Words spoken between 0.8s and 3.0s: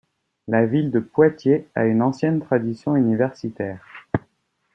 de Poitiers a une ancienne tradition